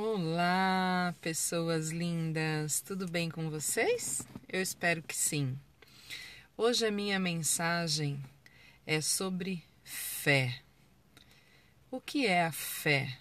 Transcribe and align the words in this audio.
Olá, 0.00 1.12
pessoas 1.20 1.90
lindas, 1.90 2.80
tudo 2.80 3.08
bem 3.08 3.28
com 3.28 3.50
vocês? 3.50 4.24
Eu 4.48 4.62
espero 4.62 5.02
que 5.02 5.16
sim. 5.16 5.58
Hoje 6.56 6.86
a 6.86 6.90
minha 6.92 7.18
mensagem 7.18 8.22
é 8.86 9.00
sobre 9.00 9.60
fé. 9.82 10.62
O 11.90 12.00
que 12.00 12.28
é 12.28 12.44
a 12.44 12.52
fé? 12.52 13.18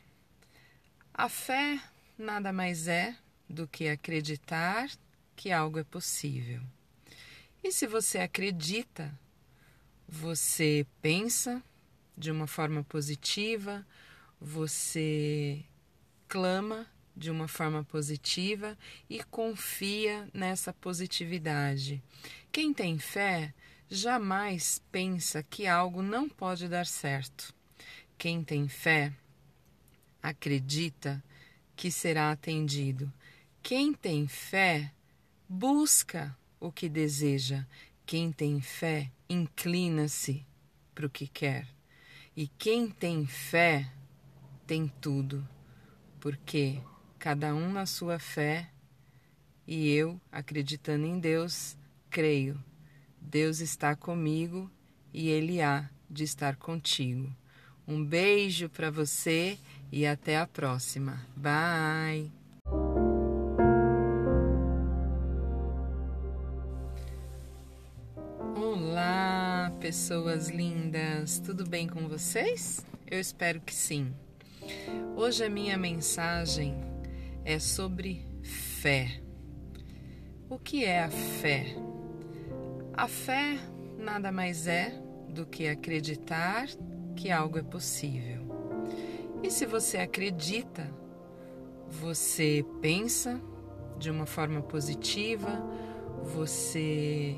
A 1.11 1.27
fé 1.27 1.81
nada 2.15 2.53
mais 2.53 2.87
é 2.87 3.17
do 3.49 3.67
que 3.67 3.87
acreditar 3.87 4.87
que 5.35 5.51
algo 5.51 5.79
é 5.79 5.83
possível. 5.83 6.61
E 7.63 7.71
se 7.71 7.87
você 7.87 8.19
acredita, 8.19 9.11
você 10.07 10.85
pensa 11.01 11.59
de 12.15 12.29
uma 12.29 12.45
forma 12.45 12.83
positiva, 12.83 13.83
você 14.39 15.65
clama 16.27 16.87
de 17.15 17.31
uma 17.31 17.47
forma 17.47 17.83
positiva 17.83 18.77
e 19.09 19.23
confia 19.23 20.29
nessa 20.33 20.71
positividade. 20.71 22.01
Quem 22.51 22.73
tem 22.73 22.99
fé 22.99 23.53
jamais 23.89 24.81
pensa 24.91 25.41
que 25.41 25.65
algo 25.65 26.01
não 26.01 26.29
pode 26.29 26.67
dar 26.67 26.85
certo. 26.85 27.53
Quem 28.17 28.43
tem 28.43 28.67
fé 28.67 29.11
acredita 30.21 31.23
que 31.75 31.89
será 31.89 32.31
atendido. 32.31 33.11
Quem 33.63 33.93
tem 33.93 34.27
fé 34.27 34.91
busca 35.49 36.37
o 36.59 36.71
que 36.71 36.87
deseja. 36.87 37.65
Quem 38.05 38.31
tem 38.31 38.61
fé 38.61 39.11
inclina-se 39.29 40.45
para 40.93 41.07
o 41.07 41.09
que 41.09 41.27
quer. 41.27 41.67
E 42.35 42.47
quem 42.47 42.89
tem 42.89 43.25
fé 43.25 43.91
tem 44.65 44.87
tudo 45.01 45.47
porque 46.19 46.79
cada 47.19 47.53
um 47.53 47.71
na 47.71 47.85
sua 47.85 48.19
fé 48.19 48.69
e 49.67 49.89
eu, 49.89 50.19
acreditando 50.31 51.05
em 51.05 51.19
Deus, 51.19 51.77
creio. 52.09 52.57
Deus 53.19 53.59
está 53.59 53.95
comigo 53.95 54.71
e 55.13 55.29
Ele 55.29 55.61
há 55.61 55.89
de 56.09 56.23
estar 56.23 56.55
contigo. 56.55 57.29
Um 57.85 58.03
beijo 58.03 58.69
para 58.69 58.89
você 58.89 59.57
e 59.91 60.05
até 60.05 60.37
a 60.37 60.47
próxima. 60.47 61.25
Bye! 61.35 62.31
Olá, 68.55 69.71
pessoas 69.79 70.49
lindas, 70.49 71.39
tudo 71.39 71.67
bem 71.67 71.87
com 71.87 72.07
vocês? 72.07 72.85
Eu 73.05 73.19
espero 73.19 73.59
que 73.61 73.73
sim. 73.73 74.13
Hoje 75.15 75.43
a 75.43 75.49
minha 75.49 75.77
mensagem 75.77 76.75
é 77.43 77.59
sobre 77.59 78.25
fé. 78.43 79.21
O 80.49 80.57
que 80.57 80.85
é 80.85 81.03
a 81.03 81.09
fé? 81.09 81.75
A 82.93 83.07
fé 83.07 83.57
nada 83.97 84.31
mais 84.31 84.67
é 84.67 84.93
do 85.29 85.45
que 85.45 85.67
acreditar 85.67 86.67
que 87.15 87.31
algo 87.31 87.57
é 87.57 87.63
possível. 87.63 88.47
E 89.43 89.51
se 89.51 89.65
você 89.65 89.97
acredita, 89.97 90.89
você 91.89 92.65
pensa 92.81 93.41
de 93.97 94.09
uma 94.09 94.25
forma 94.25 94.61
positiva, 94.61 95.63
você 96.23 97.35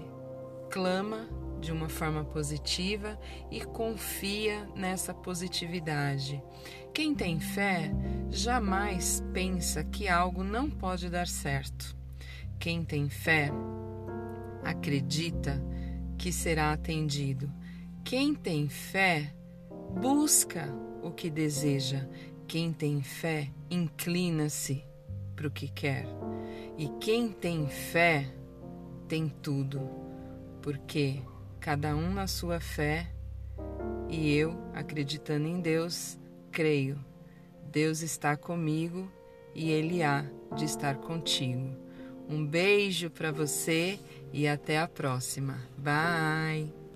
clama 0.70 1.28
de 1.60 1.72
uma 1.72 1.90
forma 1.90 2.24
positiva 2.24 3.20
e 3.52 3.62
confia 3.62 4.68
nessa 4.76 5.14
positividade. 5.14 6.42
Quem 6.94 7.14
tem 7.14 7.40
fé 7.40 7.92
jamais 8.30 9.24
pensa 9.34 9.84
que 9.84 10.08
algo 10.08 10.44
não 10.44 10.70
pode 10.70 11.10
dar 11.10 11.28
certo. 11.28 11.96
Quem 12.58 12.84
tem 12.84 13.10
fé 13.10 13.52
acredita 14.64 15.62
que 16.18 16.32
será 16.32 16.72
atendido. 16.72 17.52
Quem 18.04 18.34
tem 18.34 18.70
fé 18.70 19.34
busca 20.00 20.68
o 21.02 21.12
que 21.12 21.30
deseja. 21.30 22.08
Quem 22.48 22.74
tem 22.74 23.02
fé 23.02 23.50
inclina-se 23.70 24.84
para 25.36 25.48
o 25.48 25.52
que 25.52 25.68
quer. 25.68 26.06
E 26.78 26.90
quem 27.00 27.30
tem 27.32 27.68
fé 27.68 28.30
tem 29.08 29.30
tudo, 29.30 30.09
porque 30.62 31.22
cada 31.60 31.96
um 31.96 32.14
na 32.14 32.28
sua 32.28 32.60
fé, 32.60 33.08
e 34.10 34.34
eu, 34.34 34.58
acreditando 34.74 35.48
em 35.48 35.60
Deus, 35.60 36.18
creio. 36.52 36.98
Deus 37.72 38.02
está 38.02 38.36
comigo 38.36 39.12
e 39.54 39.70
Ele 39.70 40.02
há 40.02 40.26
de 40.56 40.66
estar 40.66 40.96
contigo. 40.98 41.70
Um 42.28 42.46
beijo 42.46 43.10
para 43.10 43.32
você 43.32 44.00
e 44.34 44.48
até 44.48 44.80
a 44.80 44.88
próxima. 44.88 45.58
Bye! 45.78 46.89